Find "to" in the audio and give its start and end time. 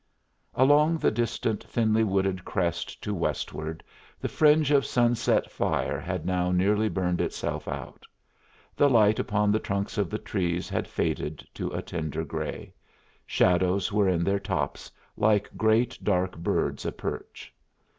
3.03-3.13, 11.53-11.69